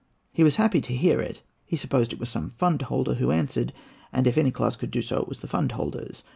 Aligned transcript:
"]He 0.33 0.43
was 0.43 0.55
happy 0.55 0.81
to 0.81 0.95
hear 0.95 1.21
it: 1.21 1.43
he 1.63 1.75
supposed 1.75 2.11
it 2.11 2.19
was 2.19 2.27
some 2.27 2.49
fund 2.49 2.81
holder 2.81 3.13
who 3.13 3.29
answered, 3.29 3.71
and 4.11 4.25
if 4.25 4.35
any 4.35 4.49
class 4.49 4.75
could 4.75 4.89
do 4.89 5.03
so, 5.03 5.19
it 5.21 5.27
was 5.29 5.41
the 5.41 5.47
fund 5.47 5.73
holders. 5.73 6.23